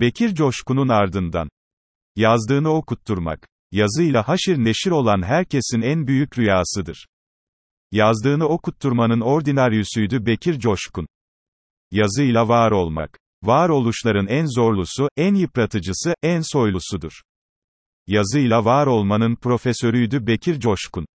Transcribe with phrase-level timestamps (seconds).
[0.00, 1.48] Bekir Coşkun'un ardından.
[2.16, 3.48] Yazdığını okutturmak.
[3.72, 7.06] Yazıyla haşir neşir olan herkesin en büyük rüyasıdır.
[7.92, 11.06] Yazdığını okutturmanın ordinaryüsüydü Bekir Coşkun.
[11.90, 13.18] Yazıyla var olmak.
[13.42, 17.12] Varoluşların en zorlusu, en yıpratıcısı, en soylusudur.
[18.06, 21.06] Yazıyla var olmanın profesörüydü Bekir Coşkun.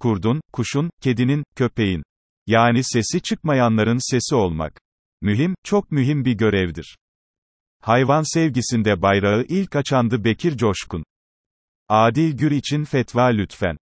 [0.00, 2.02] Kurdun, kuşun, kedinin, köpeğin.
[2.46, 4.80] Yani sesi çıkmayanların sesi olmak.
[5.22, 6.96] Mühim, çok mühim bir görevdir.
[7.84, 11.04] Hayvan sevgisinde bayrağı ilk açandı Bekir Coşkun.
[11.88, 13.76] Adil Gür için fetva lütfen.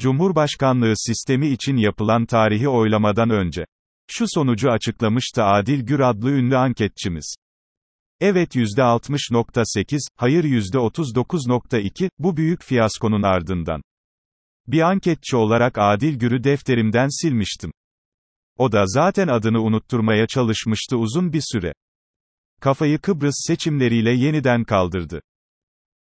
[0.00, 3.64] Cumhurbaşkanlığı sistemi için yapılan tarihi oylamadan önce.
[4.10, 7.34] Şu sonucu açıklamıştı Adil Gür adlı ünlü anketçimiz.
[8.20, 13.82] Evet %60.8, hayır %39.2, bu büyük fiyaskonun ardından.
[14.66, 17.72] Bir anketçi olarak Adil Gür'ü defterimden silmiştim.
[18.56, 21.72] O da zaten adını unutturmaya çalışmıştı uzun bir süre.
[22.60, 25.20] Kafayı Kıbrıs seçimleriyle yeniden kaldırdı.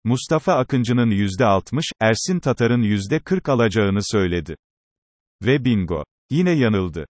[0.05, 4.57] Mustafa Akıncı'nın %60, Ersin Tatar'ın %40 alacağını söyledi.
[5.43, 6.05] Ve bingo.
[6.31, 7.07] Yine yanıldı.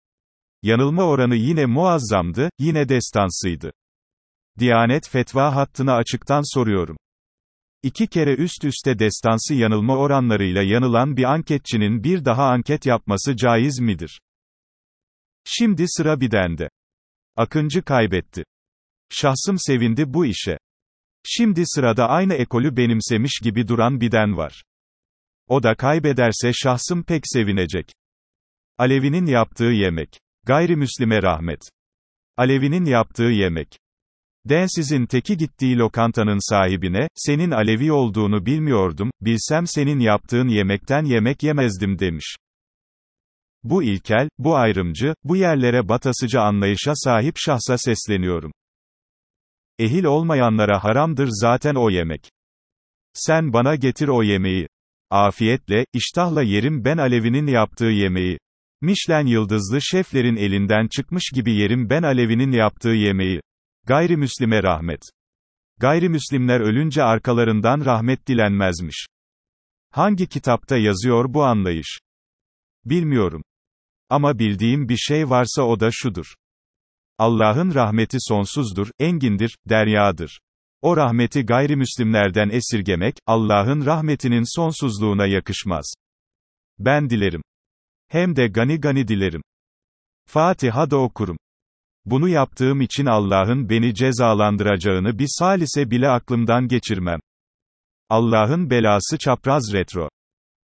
[0.63, 3.73] Yanılma oranı yine muazzamdı, yine destansıydı.
[4.59, 6.97] Diyanet fetva hattını açıktan soruyorum.
[7.83, 13.81] İki kere üst üste destansı yanılma oranlarıyla yanılan bir anketçinin bir daha anket yapması caiz
[13.81, 14.21] midir?
[15.45, 16.71] Şimdi sıra Biden'de.
[17.37, 18.45] Akıncı kaybetti.
[19.11, 20.59] Şahsım sevindi bu işe.
[21.27, 24.63] Şimdi sırada aynı ekolü benimsemiş gibi duran Biden var.
[25.49, 27.93] O da kaybederse şahsım pek sevinecek.
[28.79, 30.19] Alevi'nin yaptığı yemek.
[30.47, 31.61] Gayrimüslime rahmet.
[32.37, 33.79] Alevi'nin yaptığı yemek.
[34.45, 41.99] Densizin teki gittiği lokantanın sahibine, senin Alevi olduğunu bilmiyordum, bilsem senin yaptığın yemekten yemek yemezdim
[41.99, 42.37] demiş.
[43.63, 48.53] Bu ilkel, bu ayrımcı, bu yerlere batasıcı anlayışa sahip şahsa sesleniyorum.
[49.79, 52.31] Ehil olmayanlara haramdır zaten o yemek.
[53.13, 54.69] Sen bana getir o yemeği.
[55.11, 58.39] Afiyetle, iştahla yerim ben Alevi'nin yaptığı yemeği.
[58.81, 63.41] Michelin yıldızlı şeflerin elinden çıkmış gibi yerim ben Alevi'nin yaptığı yemeği.
[63.87, 65.01] Gayrimüslime rahmet.
[65.79, 69.07] Gayrimüslimler ölünce arkalarından rahmet dilenmezmiş.
[69.91, 71.99] Hangi kitapta yazıyor bu anlayış?
[72.85, 73.43] Bilmiyorum.
[74.11, 76.35] Ama bildiğim bir şey varsa o da şudur.
[77.19, 80.41] Allah'ın rahmeti sonsuzdur, engindir, deryadır.
[80.83, 85.95] O rahmeti gayrimüslimlerden esirgemek, Allah'ın rahmetinin sonsuzluğuna yakışmaz.
[86.79, 87.43] Ben dilerim.
[88.09, 89.43] Hem de gani gani dilerim.
[90.27, 91.37] Fatiha da okurum.
[92.05, 97.21] Bunu yaptığım için Allah'ın beni cezalandıracağını bir salise bile aklımdan geçirmem.
[98.09, 100.09] Allah'ın belası çapraz retro.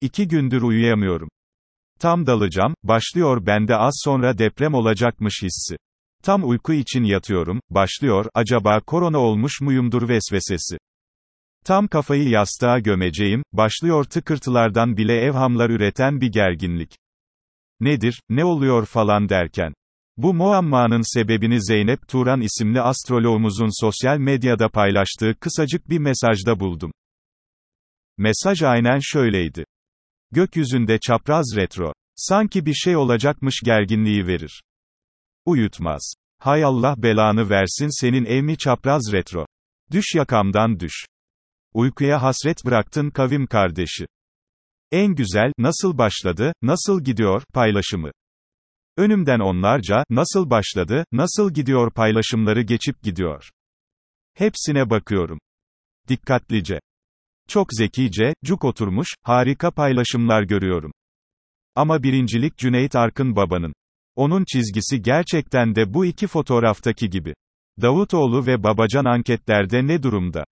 [0.02, 1.30] İki gündür uyuyamıyorum.
[2.00, 5.78] Tam dalacağım, başlıyor bende az sonra deprem olacakmış hissi.
[6.24, 10.78] Tam uyku için yatıyorum, başlıyor, acaba korona olmuş muyumdur vesvesesi.
[11.66, 16.98] Tam kafayı yastığa gömeceğim, başlıyor tıkırtılardan bile evhamlar üreten bir gerginlik.
[17.80, 19.74] Nedir, ne oluyor falan derken.
[20.18, 26.92] Bu muammanın sebebini Zeynep Turan isimli astroloğumuzun sosyal medyada paylaştığı kısacık bir mesajda buldum.
[28.18, 29.66] Mesaj aynen şöyleydi.
[30.32, 31.94] Gökyüzünde çapraz retro.
[32.16, 34.62] Sanki bir şey olacakmış gerginliği verir.
[35.46, 36.14] Uyutmaz.
[36.40, 39.46] Hay Allah belanı versin senin evmi çapraz retro.
[39.92, 41.06] Düş yakamdan düş.
[41.74, 44.06] Uykuya hasret bıraktın kavim kardeşi.
[44.92, 48.12] En güzel, nasıl başladı, nasıl gidiyor, paylaşımı.
[48.98, 53.50] Önümden onlarca, nasıl başladı, nasıl gidiyor paylaşımları geçip gidiyor.
[54.34, 55.40] Hepsine bakıyorum.
[56.08, 56.80] Dikkatlice.
[57.48, 60.92] Çok zekice, cuk oturmuş, harika paylaşımlar görüyorum.
[61.76, 63.74] Ama birincilik Cüneyt Arkın babanın.
[64.16, 67.34] Onun çizgisi gerçekten de bu iki fotoğraftaki gibi.
[67.82, 70.46] Davutoğlu ve Babacan anketlerde ne durumda?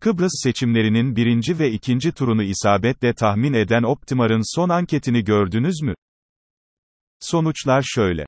[0.00, 5.94] Kıbrıs seçimlerinin birinci ve ikinci turunu isabetle tahmin eden Optimar'ın son anketini gördünüz mü?
[7.20, 8.26] Sonuçlar şöyle.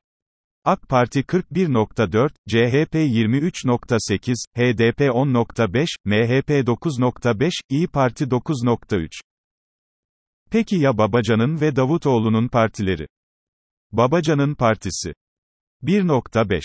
[0.65, 9.09] AK Parti 41.4, CHP 23.8, HDP 10.5, MHP 9.5, İyi Parti 9.3.
[10.51, 13.07] Peki ya Babacan'ın ve Davutoğlu'nun partileri?
[13.97, 15.15] Babacan'ın partisi
[15.83, 16.63] 1.5.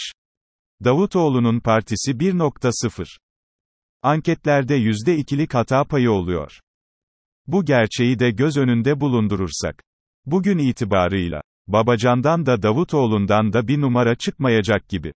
[0.84, 3.06] Davutoğlu'nun partisi 1.0.
[4.02, 6.60] Anketlerde %2'lik hata payı oluyor.
[7.48, 9.84] Bu gerçeği de göz önünde bulundurursak.
[10.26, 15.14] Bugün itibarıyla Babacan'dan da Davutoğlu'ndan da bir numara çıkmayacak gibi.